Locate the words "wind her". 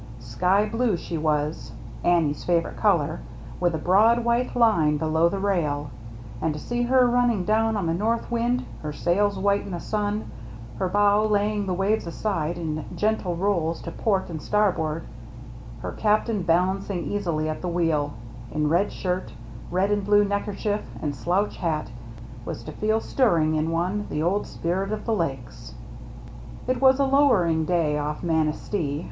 8.31-8.91